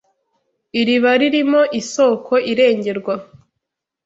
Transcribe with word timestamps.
Iriba 0.79 1.11
ririmo, 1.21 1.61
isoko 1.79 2.33
irengerwa 2.51 3.15